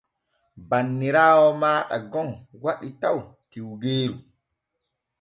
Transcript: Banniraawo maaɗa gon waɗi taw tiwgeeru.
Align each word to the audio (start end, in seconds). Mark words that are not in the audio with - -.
Banniraawo 0.69 1.47
maaɗa 1.61 1.97
gon 2.11 2.29
waɗi 2.63 2.89
taw 3.01 3.17
tiwgeeru. 3.49 4.17